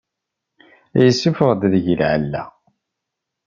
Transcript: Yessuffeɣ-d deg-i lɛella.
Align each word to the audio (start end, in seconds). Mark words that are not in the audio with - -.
Yessuffeɣ-d 1.03 1.61
deg-i 1.71 1.95
lɛella. 1.99 2.43